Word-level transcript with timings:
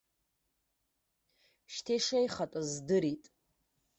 Шьҭа 1.73 1.93
ишеихатәыз 1.97 2.67
здырт. 2.75 3.23